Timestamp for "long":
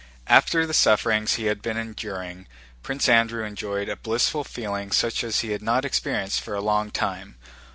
6.59-6.89